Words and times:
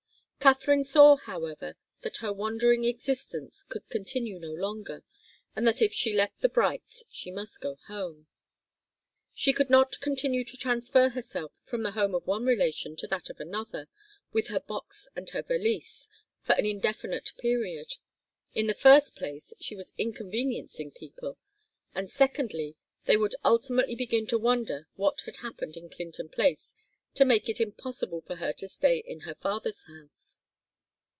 Katharine 0.41 0.83
saw, 0.83 1.17
however, 1.17 1.75
that 2.01 2.17
her 2.17 2.33
wandering 2.33 2.83
existence 2.83 3.63
could 3.63 3.87
continue 3.89 4.39
no 4.39 4.51
longer, 4.51 5.03
and 5.55 5.67
that 5.67 5.83
if 5.83 5.93
she 5.93 6.15
left 6.15 6.41
the 6.41 6.49
Brights' 6.49 7.03
she 7.11 7.29
must 7.29 7.61
go 7.61 7.75
home. 7.85 8.25
She 9.35 9.53
could 9.53 9.69
not 9.69 9.99
continue 9.99 10.43
to 10.45 10.57
transfer 10.57 11.09
herself 11.09 11.53
from 11.63 11.83
the 11.83 11.91
home 11.91 12.15
of 12.15 12.25
one 12.25 12.43
relation 12.43 12.95
to 12.97 13.07
that 13.09 13.29
of 13.29 13.39
another, 13.39 13.87
with 14.33 14.47
her 14.47 14.59
box 14.59 15.07
and 15.15 15.29
her 15.29 15.43
valise, 15.43 16.09
for 16.41 16.53
an 16.53 16.65
indefinite 16.65 17.33
period. 17.37 17.97
In 18.55 18.65
the 18.65 18.73
first 18.73 19.15
place, 19.15 19.53
she 19.59 19.75
was 19.75 19.93
inconveniencing 19.99 20.89
people, 20.89 21.37
and 21.93 22.09
secondly, 22.09 22.75
they 23.05 23.15
would 23.15 23.35
ultimately 23.45 23.93
begin 23.93 24.25
to 24.25 24.39
wonder 24.39 24.87
what 24.95 25.21
had 25.21 25.37
happened 25.37 25.77
in 25.77 25.87
Clinton 25.87 26.29
Place 26.29 26.73
to 27.13 27.25
make 27.25 27.49
it 27.49 27.59
impossible 27.59 28.21
for 28.21 28.37
her 28.37 28.53
to 28.53 28.69
stay 28.69 28.97
in 29.05 29.21
her 29.21 29.35
father's 29.35 29.83
house. 29.83 30.37